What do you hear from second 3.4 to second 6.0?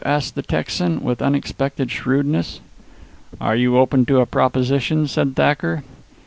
you open to a proposition?" said Thacker.